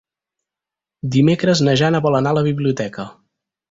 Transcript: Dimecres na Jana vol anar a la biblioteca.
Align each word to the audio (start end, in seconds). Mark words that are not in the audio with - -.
Dimecres 1.17 1.63
na 1.69 1.79
Jana 1.85 2.05
vol 2.09 2.21
anar 2.23 2.35
a 2.37 2.43
la 2.43 2.49
biblioteca. 2.53 3.11